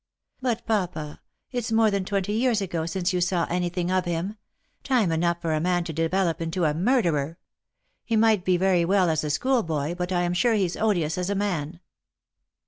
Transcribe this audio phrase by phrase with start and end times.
[0.41, 1.21] "But, papa,
[1.51, 4.35] it's more than twenty years ago since you saw anything of him;
[4.83, 7.37] time enough for a man to develop into a murderer.
[8.03, 11.29] He might be very well as a schoolboy, but I am sure he's odious as
[11.29, 11.81] a man.""